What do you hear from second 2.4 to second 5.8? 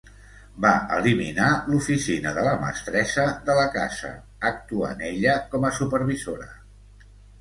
la mestressa de la casa, actuant ella com a